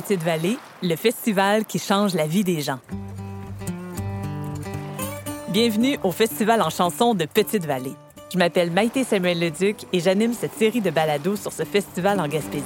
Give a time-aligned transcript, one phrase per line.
[0.00, 2.78] Petite-Vallée, le festival qui change la vie des gens.
[5.48, 7.94] Bienvenue au Festival en chanson de Petite-Vallée.
[8.32, 12.28] Je m'appelle Maïté Samuel Leduc et j'anime cette série de balados sur ce festival en
[12.28, 12.62] Gaspésie.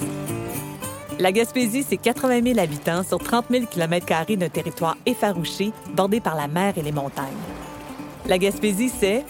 [1.18, 6.36] La Gaspésie, c'est 80 000 habitants sur 30 000 km d'un territoire effarouché, bordé par
[6.36, 7.51] la mer et les montagnes.
[8.26, 9.24] La Gaspésie, c'est...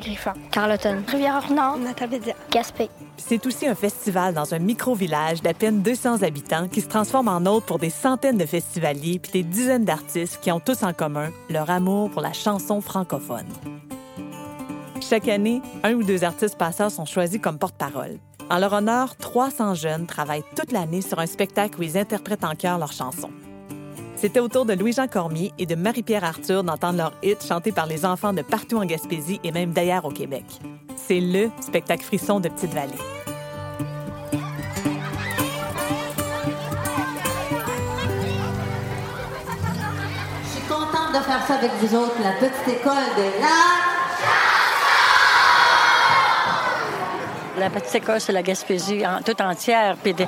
[0.00, 2.20] Griffon, Carleton, Rivière-Nord, Nathalie
[2.50, 2.90] Gaspé.
[3.16, 7.46] C'est aussi un festival dans un micro-village d'à peine 200 habitants qui se transforme en
[7.46, 11.30] hôte pour des centaines de festivaliers puis des dizaines d'artistes qui ont tous en commun
[11.48, 13.46] leur amour pour la chanson francophone.
[15.00, 18.18] Chaque année, un ou deux artistes passeurs sont choisis comme porte-parole.
[18.50, 22.54] En leur honneur, 300 jeunes travaillent toute l'année sur un spectacle où ils interprètent en
[22.54, 23.30] chœur leurs chansons.
[24.24, 27.84] C'était au tour de Louis-Jean Cormier et de Marie-Pierre Arthur d'entendre leur hit chantés par
[27.84, 30.46] les enfants de partout en Gaspésie et même d'ailleurs au Québec.
[30.96, 32.94] C'est LE spectacle frisson de Petite-Vallée.
[40.42, 43.93] Je suis contente de faire ça avec vous autres, la petite école de la...
[47.56, 50.26] La petite école, c'est la Gaspésie en, toute entière, puis des,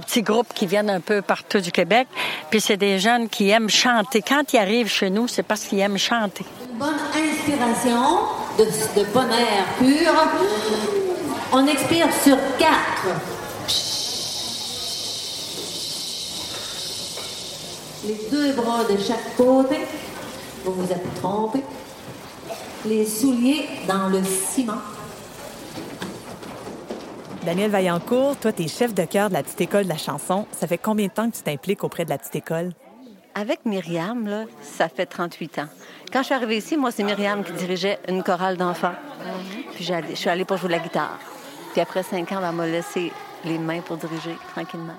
[0.00, 2.06] petits groupes qui viennent un peu partout du Québec.
[2.50, 4.20] Puis c'est des jeunes qui aiment chanter.
[4.20, 6.44] Quand ils arrivent chez nous, c'est parce qu'ils aiment chanter.
[6.70, 8.18] Une bonne inspiration
[8.58, 10.12] de, de bon air pur.
[11.52, 13.06] On expire sur quatre.
[18.06, 19.78] Les deux bras de chaque côté.
[20.62, 21.62] Vous vous êtes trompé.
[22.84, 24.82] Les souliers dans le ciment.
[27.46, 30.48] Daniel Vaillancourt, toi, tu es chef de chœur de la petite école de la chanson.
[30.50, 32.72] Ça fait combien de temps que tu t'impliques auprès de la petite école?
[33.36, 35.68] Avec Myriam, là, ça fait 38 ans.
[36.12, 38.96] Quand je suis arrivée ici, moi, c'est Myriam qui dirigeait une chorale d'enfants.
[39.76, 41.20] Puis je suis allée pour jouer de la guitare.
[41.70, 43.12] Puis après cinq ans, ben, elle m'a laissé
[43.44, 44.98] les mains pour diriger tranquillement.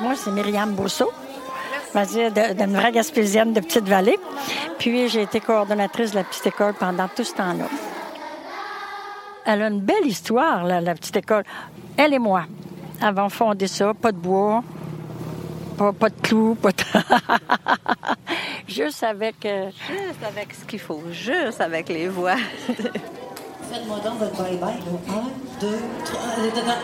[0.00, 0.74] Moi, c'est Myriam
[1.94, 4.18] d'une vraie Gaspésienne de Petite-Vallée.
[4.78, 7.66] Puis j'ai été coordonnatrice de la petite école pendant tout ce temps-là.
[9.44, 11.44] Elle a une belle histoire, là, la petite école.
[11.96, 12.44] Elle et moi
[13.00, 14.62] avons fondé ça, pas de bois,
[15.76, 16.82] pas, de clous, pas de...
[18.68, 19.44] juste avec...
[19.46, 22.36] Euh, juste avec ce qu'il faut, juste avec les voix.
[22.66, 24.78] Faites-moi donc votre bye-bye.
[25.08, 26.20] 1, 2, 3...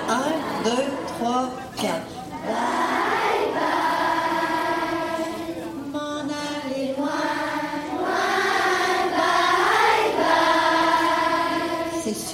[0.09, 0.23] 1,
[0.65, 0.71] 2,
[1.19, 1.51] 3,
[1.81, 3.04] 4.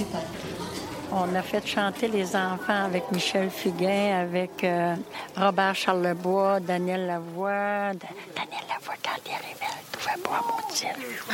[0.01, 0.21] Super.
[1.13, 4.95] On a fait chanter les enfants avec Michel Fugain, avec euh,
[5.37, 7.93] Robert Charlebois, Daniel Lavoie.
[7.95, 11.27] Da Daniel Lavoie, quand il arrivait, elle trouvait pas à mon titre.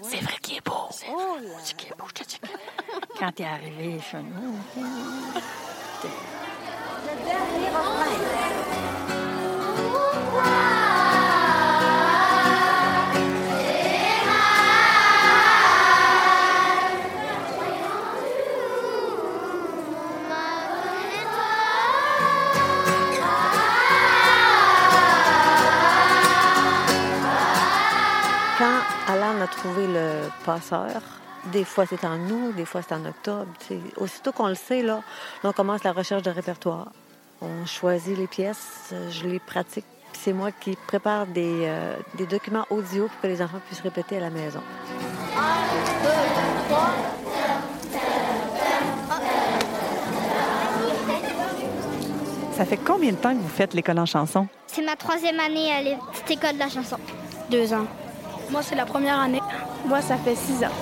[0.02, 0.86] C'est vrai qu'il est beau.
[0.90, 2.06] C'est oh vrai qu'il est beau.
[2.08, 2.48] Je te dis que
[3.18, 4.56] quand il est arrivé chez nous...
[7.02, 8.29] Le dernier refrain.
[31.52, 33.46] Des fois c'est en août, des fois c'est en octobre.
[33.58, 33.80] T'sais.
[33.96, 35.02] Aussitôt qu'on le sait, là,
[35.44, 36.88] on commence la recherche de répertoire.
[37.40, 39.86] On choisit les pièces, je les pratique.
[40.12, 44.18] C'est moi qui prépare des, euh, des, documents audio pour que les enfants puissent répéter
[44.18, 44.60] à la maison.
[52.52, 54.46] Ça fait combien de temps que vous faites l'école en chanson?
[54.66, 56.98] C'est ma troisième année à la petite école de la chanson.
[57.50, 57.86] Deux ans.
[58.50, 59.40] Moi, c'est la première année.
[59.86, 60.74] Moi, ça fait six ans.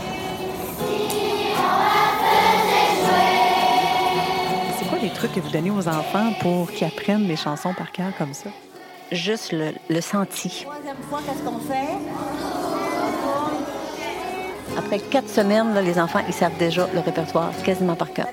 [4.78, 7.92] C'est quoi les trucs que vous donnez aux enfants pour qu'ils apprennent les chansons par
[7.92, 8.48] cœur comme ça?
[9.12, 10.64] Juste le, le senti.
[10.64, 11.98] Troisième fois, qu'est-ce qu'on fait?
[14.78, 18.28] Après quatre semaines, là, les enfants, ils savent déjà le répertoire quasiment par cœur.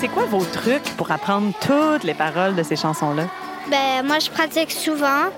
[0.00, 3.24] C'est quoi vos trucs pour apprendre toutes les paroles de ces chansons-là?
[3.70, 5.30] Ben, moi, je pratique souvent.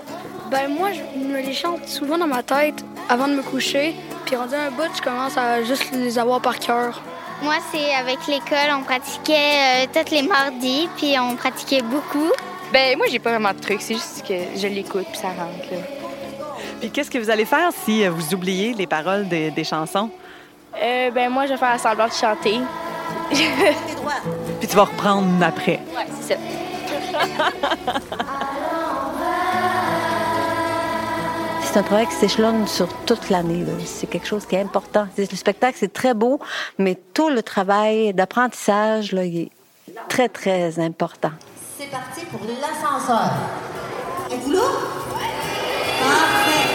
[0.51, 3.95] Ben, moi, je me les chante souvent dans ma tête avant de me coucher.
[4.25, 7.01] Puis, rendu un bout, je commence à juste les avoir par cœur.
[7.43, 12.31] Moi, c'est avec l'école, on pratiquait euh, tous les mardis, puis on pratiquait beaucoup.
[12.71, 13.81] Ben, moi, j'ai pas vraiment de trucs.
[13.81, 15.71] C'est juste que je l'écoute, puis ça rentre.
[15.71, 15.77] Là.
[16.79, 20.09] Puis qu'est-ce que vous allez faire si euh, vous oubliez les paroles des, des chansons?
[20.81, 22.59] Euh, ben, moi, je vais faire semblant de chanter.
[23.29, 25.79] Puis tu vas reprendre après.
[25.95, 26.39] Ouais, c'est ça.
[31.75, 33.65] C'est un travail qui s'échelonne sur toute l'année.
[33.85, 35.07] C'est quelque chose qui est important.
[35.17, 36.39] Le spectacle, c'est très beau,
[36.77, 39.51] mais tout le travail d'apprentissage, là, il est
[40.07, 41.31] très, très important.
[41.77, 43.29] C'est parti pour l'ascenseur.
[44.31, 44.61] Êtes-vous là?
[45.99, 46.69] Parfait.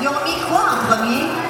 [0.00, 1.43] Ils ont mis quoi en premier?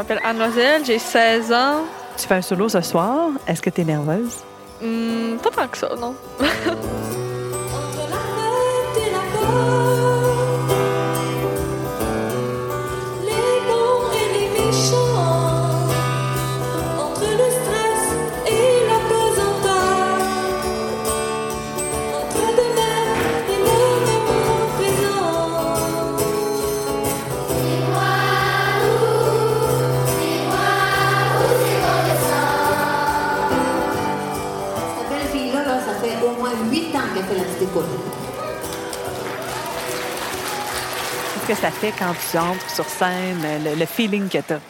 [0.00, 1.84] Je m'appelle Anne-Noiselle, j'ai 16 ans.
[2.16, 3.28] Tu fais un solo ce soir?
[3.46, 4.38] Est-ce que tu es nerveuse?
[4.80, 6.14] Hmm, pas tant que ça, non.
[41.46, 44.60] Qu'est-ce que ça fait quand tu entres sur scène, le, le feeling que tu as?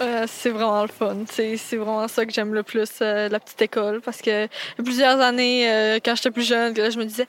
[0.00, 1.16] Euh, c'est vraiment le fun.
[1.30, 4.00] C'est c'est vraiment ça que j'aime le plus, euh, la petite école.
[4.00, 7.04] Parce que il y a plusieurs années, euh, quand j'étais plus jeune, là, je me
[7.04, 7.26] disais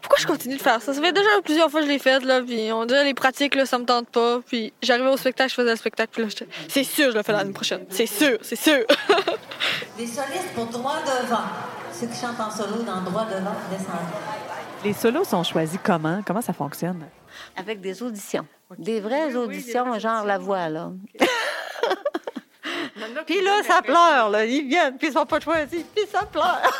[0.00, 0.94] pourquoi je continue de faire ça?
[0.94, 3.54] Ça fait déjà plusieurs fois que je l'ai fait, là, puis on dirait les pratiques,
[3.54, 4.40] là, ça me tente pas.
[4.46, 7.22] Puis j'arrivais au spectacle, je faisais le spectacle, puis là, j'étais c'est sûr, je le
[7.22, 7.84] fais l'année prochaine.
[7.90, 8.84] C'est sûr, c'est sûr.
[9.98, 11.44] Les solistes pour droit devant.
[11.92, 13.96] Ceux qui chantent en solo dans droit devant descendent.
[14.84, 16.22] Les solos sont choisis comment?
[16.26, 17.06] Comment ça fonctionne?
[17.56, 18.46] Avec des auditions.
[18.78, 20.92] Des vraies auditions, genre la voix, là.
[23.26, 24.44] Puis là, ça pleure, là.
[24.44, 26.60] Ils viennent, puis ils sont pas choisis, puis ça pleure.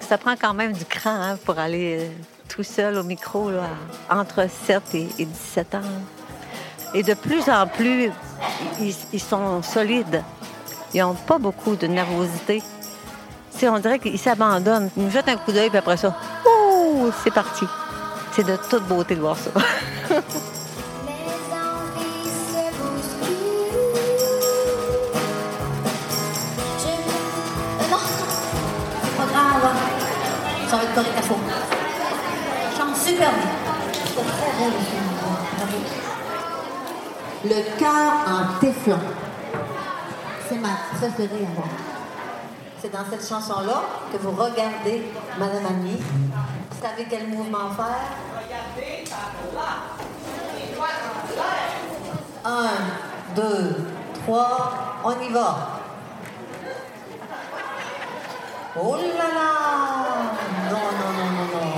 [0.00, 2.08] ça prend quand même du cran hein, pour aller euh,
[2.48, 3.68] tout seul au micro, là,
[4.10, 5.80] entre 7 et, et 17 ans.
[6.94, 8.10] Et de plus en plus,
[8.80, 10.22] ils, ils sont solides.
[10.94, 12.62] Ils n'ont pas beaucoup de nervosité.
[13.52, 14.90] Tu sais, on dirait qu'ils s'abandonnent.
[14.96, 17.66] Ils nous jettent un coup d'œil, puis après ça, ouh, c'est parti.
[18.32, 19.50] C'est de toute beauté de voir ça.
[37.54, 38.98] Le cœur en téflon.
[40.48, 41.68] C'est ma préférée à moi.
[42.82, 43.80] C'est dans cette chanson-là
[44.10, 46.02] que vous regardez Madame Annie.
[46.02, 48.08] Vous savez quel mouvement faire?
[52.44, 52.70] Un,
[53.36, 53.86] deux,
[54.24, 54.72] trois,
[55.04, 55.56] on y va.
[58.76, 59.50] Oh là là!
[60.70, 61.70] Non, non, non, non, non.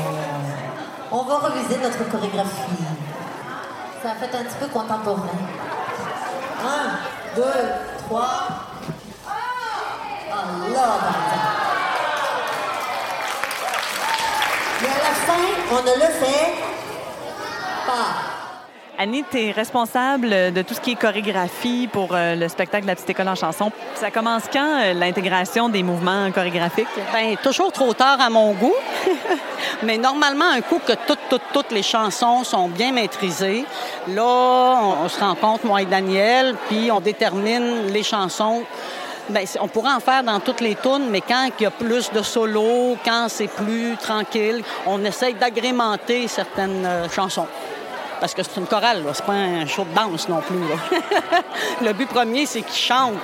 [1.13, 2.85] On va reviser notre chorégraphie.
[4.03, 5.29] Ça a fait un petit peu contemporain.
[6.67, 6.99] Un,
[7.37, 7.63] deux,
[8.07, 8.39] trois.
[9.27, 10.35] Ah
[10.75, 11.57] là, bâtard.
[14.83, 16.55] Et à la fin, on ne le fait
[17.87, 18.36] pas.
[18.99, 22.87] Annie, tu es responsable de tout ce qui est chorégraphie pour euh, le spectacle de
[22.89, 23.71] la petite école en chanson.
[23.95, 26.89] Ça commence quand, euh, l'intégration des mouvements chorégraphiques?
[27.13, 28.73] Ben, toujours trop tard à mon goût.
[29.83, 33.67] Mais normalement, un coup que toutes, toutes, toutes les chansons sont bien maîtrisées,
[34.09, 38.63] là, on, se rencontre, moi et Daniel, puis on détermine les chansons.
[39.45, 42.11] C'est- on pourrait en faire dans toutes les tunes, mais quand il y a plus
[42.13, 47.47] de solos, quand c'est plus tranquille, on essaye d'agrémenter certaines euh, chansons.
[48.21, 50.59] Parce que c'est une chorale, c'est pas un show de danse non plus.
[50.59, 50.77] là.
[51.83, 53.15] Le but premier, c'est qu'ils chantent.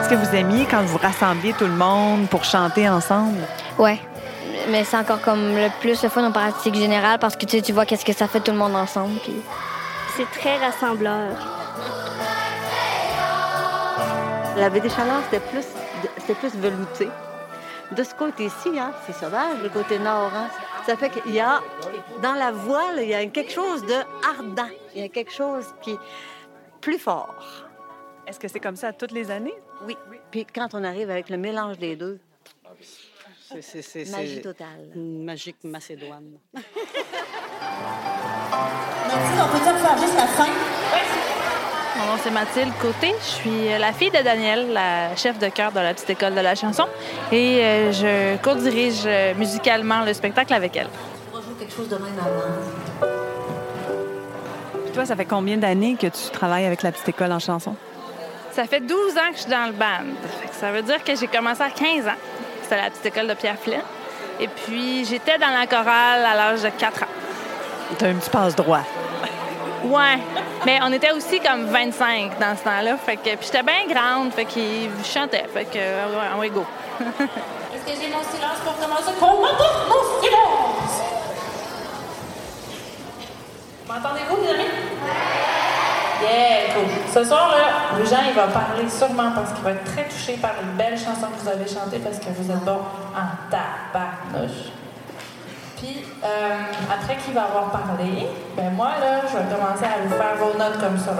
[0.00, 3.38] Est-ce que vous aimiez quand vous rassembliez tout le monde pour chanter ensemble?
[3.78, 3.98] Ouais.
[4.70, 7.62] Mais c'est encore comme le plus le fun en pratique générale parce que tu, sais,
[7.62, 9.18] tu vois qu'est-ce que ça fait tout le monde ensemble.
[9.20, 9.34] Puis...
[10.16, 11.36] C'est très rassembleur.
[14.56, 15.64] La baie des Chaleurs, c'était plus,
[16.18, 17.08] c'était plus velouté.
[17.92, 20.32] De ce côté-ci, hein, c'est sauvage, le côté nord.
[20.34, 20.48] Hein.
[20.86, 21.60] Ça fait qu'il y a,
[22.22, 23.94] dans la voile, il y a quelque chose de
[24.38, 24.70] ardent.
[24.94, 25.98] Il y a quelque chose qui est
[26.80, 27.34] plus fort.
[28.26, 29.54] Est-ce que c'est comme ça toutes les années?
[29.86, 29.96] Oui.
[30.30, 32.18] Puis quand on arrive avec le mélange des deux,
[33.52, 34.88] C'est- c'est- c'est- magie c'est totale.
[34.94, 36.38] une magique macédoine.
[39.06, 40.46] Mathilde, on peut-tu faire juste la fin?
[41.96, 43.14] Mon nom c'est Mathilde Côté.
[43.20, 46.40] Je suis la fille de Daniel, la chef de chœur de la petite école de
[46.40, 46.84] la chanson,
[47.30, 50.88] et euh, je co-dirige musicalement le spectacle avec elle.
[51.32, 53.10] On va jouer quelque chose de même avant.
[54.94, 57.74] Toi, ça fait combien d'années que tu travailles avec la petite école en chanson?
[58.52, 60.14] Ça fait 12 ans que je suis dans le band.
[60.52, 62.12] Ça veut dire que j'ai commencé à 15 ans.
[62.64, 63.82] C'était la petite école de Pierre Flynn.
[64.40, 67.06] Et puis, j'étais dans la chorale à l'âge de 4 ans.
[67.98, 68.80] T'as un petit passe-droit.
[69.84, 70.18] Ouais.
[70.64, 72.96] Mais on était aussi comme 25 dans ce temps-là.
[72.96, 74.32] Fait que, puis j'étais bien grande.
[74.32, 75.44] Fait qu'ils chantaient.
[75.52, 76.64] Fait que, ouais, ouais, go.
[77.00, 79.12] Est-ce que j'ai mon silence pour commencer?
[79.20, 81.02] Qu'on m'entende mon silence!
[83.86, 84.93] M'entendez-vous, les amis?
[86.24, 86.64] Yeah.
[87.12, 90.52] Ce soir-là, le Jean, il va parler sûrement parce qu'il va être très touché par
[90.60, 92.80] les belles chansons que vous avez chantées parce que vous êtes bon
[93.14, 94.72] en tabarnouche.
[95.76, 96.58] Puis, euh,
[96.92, 98.26] après qu'il va avoir parlé,
[98.56, 101.12] ben moi, là, je vais commencer à vous faire vos notes comme ça.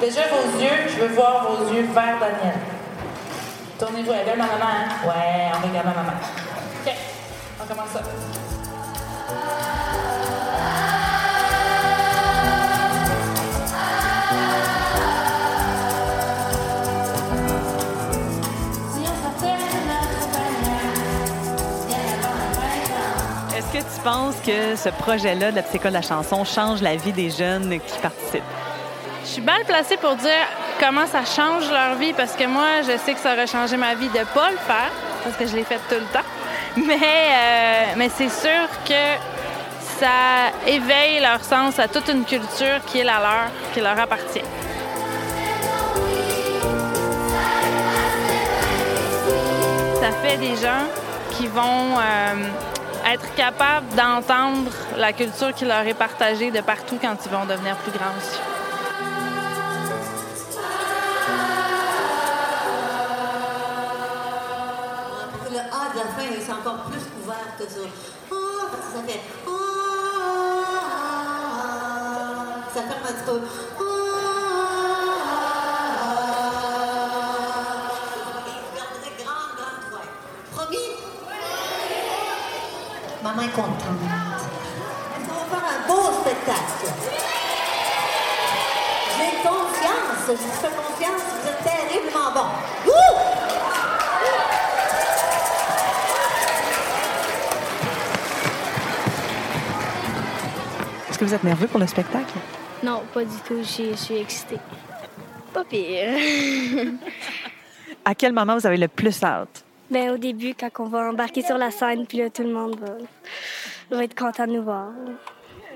[0.00, 2.58] Déjà, vos yeux, je veux voir vos yeux vers Daniel.
[3.78, 5.06] Tournez-vous, regarde ma maman, hein?
[5.06, 6.12] Ouais, on regarde ma maman.
[6.84, 6.92] OK,
[7.60, 8.41] on commence ça.
[24.02, 27.78] Penses que ce projet-là de la école de la chanson change la vie des jeunes
[27.80, 28.42] qui participent?
[29.24, 30.46] Je suis mal placée pour dire
[30.80, 33.94] comment ça change leur vie parce que moi, je sais que ça aurait changé ma
[33.94, 34.90] vie de ne pas le faire
[35.22, 36.26] parce que je l'ai fait tout le temps.
[36.76, 39.04] Mais, euh, mais c'est sûr que
[40.00, 44.40] ça éveille leur sens à toute une culture qui est la leur, qui leur appartient.
[50.00, 50.86] Ça fait des gens
[51.32, 52.48] qui vont euh,
[53.12, 57.76] être capables d'entendre la culture qui leur est partagée de partout quand ils vont devenir
[57.76, 58.40] plus grands aussi.
[65.50, 67.80] Le A de la fin, c'est encore plus que ça.
[72.74, 73.81] Ça fait un petit peu.
[83.54, 83.78] Contente.
[85.28, 86.86] Qu'on va faire un beau spectacle?
[89.16, 90.26] J'ai confiance.
[90.26, 91.22] Je vous fais confiance.
[91.42, 92.48] Vous êtes terriblement bon.
[101.10, 102.32] Est-ce que vous êtes nerveux pour le spectacle?
[102.82, 103.58] Non, pas du tout.
[103.62, 104.58] Je suis excitée.
[105.52, 106.14] Pas pire.
[108.04, 109.64] À quel moment vous avez le plus hâte?
[109.90, 112.78] Ben, au début, quand on va embarquer sur la scène, puis là, tout le monde
[112.80, 114.88] va, va être content de nous voir.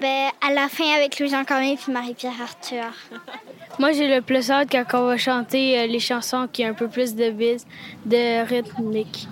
[0.01, 2.93] Ben, à la fin avec Louis-Jean Cormier puis Marie-Pierre Arthur.
[3.79, 6.75] Moi, j'ai le plus hâte quand on va chanter euh, les chansons qui ont un
[6.75, 7.67] peu plus de bis,
[8.05, 9.27] de rythmique.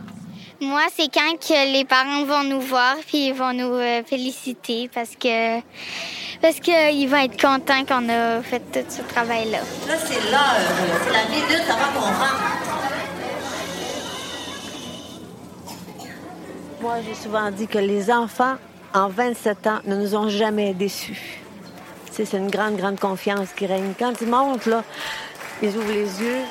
[0.60, 4.88] Moi, c'est quand que les parents vont nous voir puis ils vont nous euh, féliciter
[4.94, 5.60] parce que
[6.40, 9.58] parce qu'ils vont être contents qu'on a fait tout ce travail-là.
[9.88, 10.56] Là, c'est l'heure.
[11.04, 12.73] C'est la minute avant qu'on rentre.
[16.84, 18.56] Moi, j'ai souvent dit que les enfants,
[18.92, 21.40] en 27 ans, ne nous ont jamais déçus.
[22.12, 23.94] C'est une grande, grande confiance qui règne.
[23.98, 24.84] Quand ils montent, là,
[25.62, 26.42] ils ouvrent les yeux.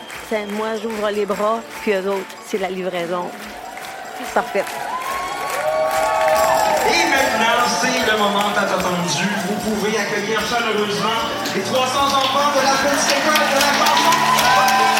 [0.57, 3.25] Moi, j'ouvre les bras, puis eux autres, c'est la livraison.
[4.33, 4.65] Parfait.
[6.87, 9.29] Et maintenant, c'est le moment tant attendu.
[9.47, 14.92] Vous pouvez accueillir chaleureusement les 300 enfants de la petite école de la chanson.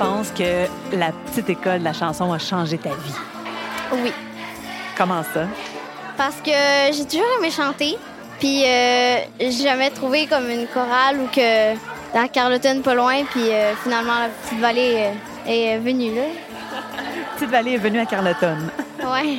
[0.00, 0.66] Penses que
[0.96, 3.14] la petite école de la chanson a changé ta vie?
[3.92, 4.12] Oui.
[4.96, 5.46] Comment ça?
[6.16, 6.50] Parce que
[6.92, 7.98] j'ai toujours aimé chanter.
[8.38, 11.74] Puis euh, j'ai jamais trouvé comme une chorale ou que
[12.14, 13.24] dans Carleton pas loin.
[13.24, 15.10] Puis euh, finalement la petite vallée
[15.46, 16.22] euh, est venue là.
[17.34, 18.56] Petite Vallée est venue à Carleton.
[19.02, 19.38] Ouais.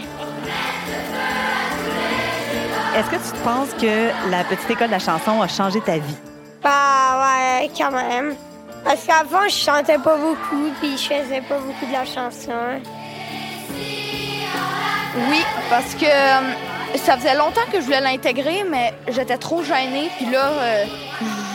[2.95, 6.17] Est-ce que tu penses que la petite école de la chanson a changé ta vie?
[6.63, 8.35] Bah ouais, quand même.
[8.83, 12.81] Parce qu'avant, je chantais pas beaucoup, puis je faisais pas beaucoup de la chanson.
[15.29, 20.09] Oui, parce que euh, ça faisait longtemps que je voulais l'intégrer, mais j'étais trop gênée.
[20.17, 20.85] Puis là, euh,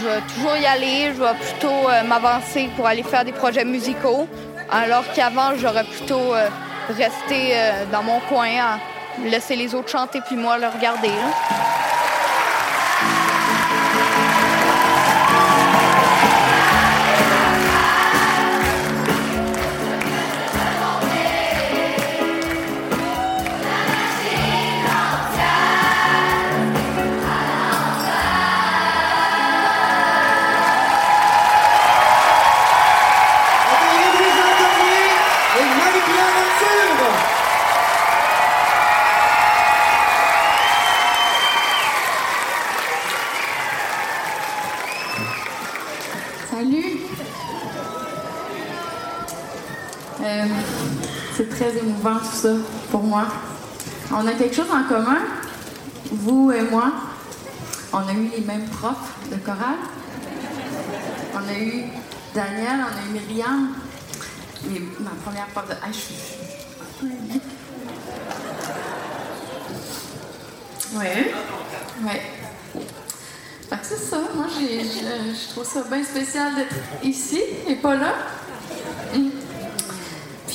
[0.01, 1.13] je vais toujours y aller.
[1.15, 4.29] Je vais plutôt euh, m'avancer pour aller faire des projets musicaux.
[4.71, 6.33] Alors qu'avant, j'aurais plutôt
[6.89, 7.55] resté
[7.93, 8.79] dans mon coin à
[9.25, 11.13] laisser les autres chanter puis moi le regarder.
[52.15, 52.49] Tout ça
[52.91, 53.25] pour moi.
[54.13, 55.19] On a quelque chose en commun,
[56.13, 56.93] vous et moi.
[57.93, 59.79] On a eu les mêmes profs de chorale.
[61.35, 61.85] On a eu
[62.35, 63.75] Daniel, on a eu Myriam.
[64.69, 65.75] Mais ma première prof de.
[65.83, 67.07] Ah, je.
[70.99, 71.33] Ouais.
[72.05, 72.23] Ouais.
[73.69, 74.19] Fait c'est ça.
[74.35, 78.13] Moi, j'ai- je trouve ça bien spécial d'être ici et pas là.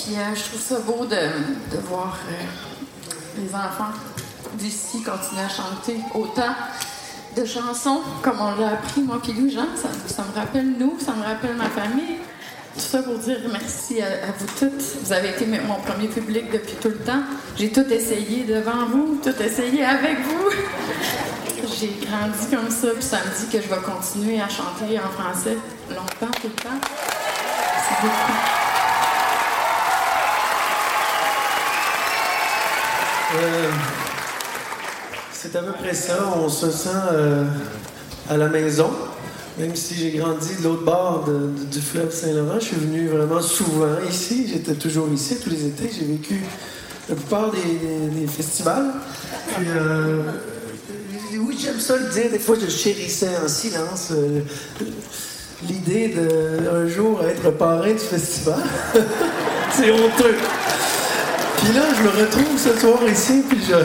[0.10, 3.94] Euh, je trouve ça beau de, voir euh, les enfants
[4.56, 6.54] d'ici continuer à chanter autant
[7.38, 9.68] de chansons comme on l'a appris, moi puis Lou Jean.
[10.08, 12.18] Ça, me rappelle nous, ça me rappelle ma famille.
[12.74, 14.82] Tout ça pour dire merci à, à vous toutes.
[15.04, 17.22] Vous avez été mon premier public depuis tout le temps.
[17.58, 20.50] J'ai tout essayé devant vous, tout essayé avec vous.
[21.80, 25.10] J'ai grandi comme ça, puis ça me dit que je vais continuer à chanter en
[25.12, 25.58] français
[25.90, 26.80] longtemps, tout le temps.
[26.82, 28.71] Merci beaucoup.
[33.36, 33.70] Euh,
[35.32, 36.34] c'est à peu près ça.
[36.36, 37.46] On se sent euh,
[38.30, 38.90] à la maison.
[39.58, 43.98] Même si j'ai grandi de l'autre bord du fleuve Saint-Laurent, je suis venu vraiment souvent
[44.10, 44.48] ici.
[44.52, 45.92] J'étais toujours ici tous les étés.
[45.98, 46.42] J'ai vécu
[47.10, 48.92] la plupart des, festivals.
[49.60, 50.24] Euh,
[51.38, 52.32] oui, j'aime ça le dire.
[52.32, 54.14] Des fois, je chérissais en silence
[55.68, 58.64] l'idée d'un jour être parrain du festival.
[59.74, 60.36] C'est honteux.
[61.64, 63.76] Puis là, je me retrouve ce soir ici, puis je.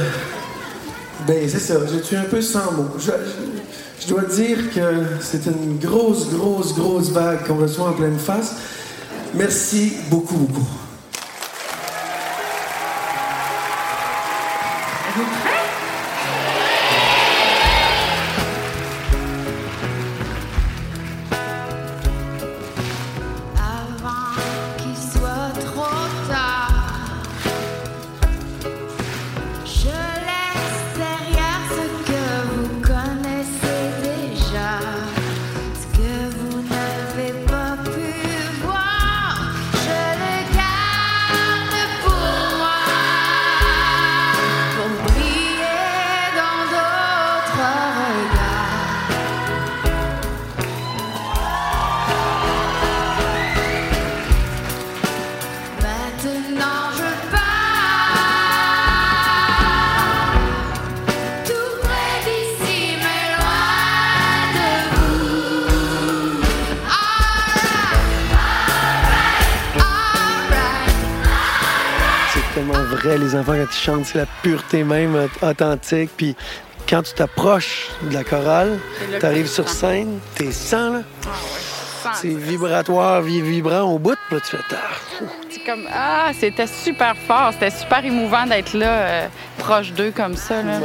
[1.26, 2.88] Ben, c'est ça, je suis un peu sans mots.
[2.98, 4.80] Je, je- je dois dire que
[5.20, 8.54] c'est une grosse, grosse, grosse vague qu'on reçoit en pleine face.
[9.34, 10.66] Merci beaucoup, beaucoup.
[73.26, 76.10] Les enfants, quand ils chantent, c'est la pureté même, authentique.
[76.16, 76.36] Puis
[76.88, 78.78] quand tu t'approches de la chorale,
[79.18, 81.00] tu arrives sur scène, t'es sans, là.
[82.02, 82.14] Sans.
[82.14, 85.00] C'est vibratoire, vi- vibrant au bout, puis là, tu fais tard.
[85.50, 89.26] C'est comme ah, c'était super fort, c'était super émouvant d'être là, euh,
[89.58, 90.62] proche d'eux comme ça.
[90.62, 90.78] Là.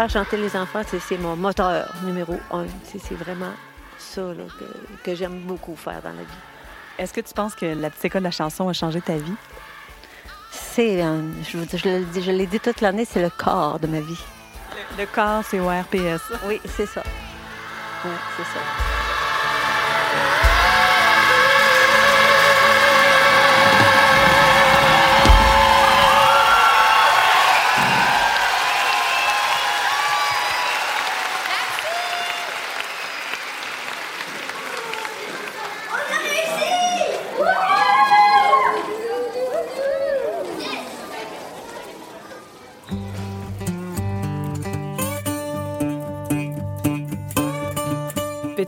[0.00, 2.64] Faire chanter les enfants, c'est- mon moteur numéro un.
[2.90, 3.52] C'est vraiment
[3.98, 4.64] ça là, que,
[5.10, 6.40] que j'aime beaucoup faire dans la vie.
[6.96, 9.34] Est-ce que tu penses que la petite école de la chanson a changé ta vie?
[10.52, 13.88] C'est, euh, je, vous dis- je le l'ai dit toute l'année, c'est le corps de
[13.88, 14.18] ma vie.
[14.98, 16.22] Le, corps, c'est ORPS.
[16.46, 17.02] Oui, c'est ça.
[18.06, 19.09] Oui, c'est ça.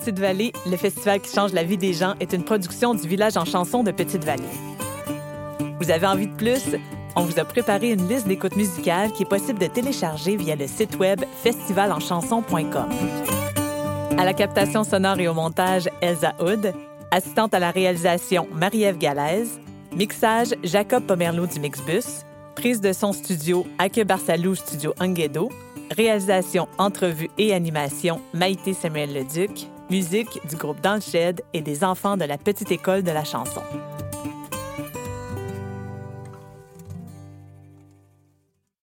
[0.02, 3.36] Petite Vallée, le festival qui change la vie des gens, est une production du village
[3.36, 4.42] en chanson de Petite Vallée.
[5.80, 6.74] Vous avez envie de plus?
[7.14, 10.66] On vous a préparé une liste d'écoutes musicales qui est possible de télécharger via le
[10.66, 12.88] site web festivalanchanson.com.
[14.18, 16.74] À la captation sonore et au montage, Elsa Hood.
[17.12, 19.60] Assistante à la réalisation, Marie-Ève Galaise.
[19.94, 22.24] Mixage, Jacob Pomerleau du Mixbus.
[22.56, 25.48] Prise de son studio, Ake Barsalou Studio Anguedo.
[25.96, 29.68] Réalisation, entrevue et animation, Maïté Samuel Leduc.
[29.90, 30.98] Musique du groupe Dans
[31.52, 33.62] et des enfants de la Petite École de la chanson.